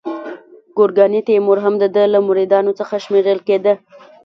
[0.77, 3.73] ګورکاني تیمور هم د ده له مریدانو څخه شمیرل کېده.